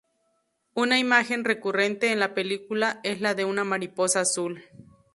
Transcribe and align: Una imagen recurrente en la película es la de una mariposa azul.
Una 0.73 0.97
imagen 0.97 1.45
recurrente 1.45 2.11
en 2.11 2.17
la 2.19 2.33
película 2.33 2.99
es 3.03 3.21
la 3.21 3.35
de 3.35 3.45
una 3.45 3.63
mariposa 3.63 4.21
azul. 4.21 4.63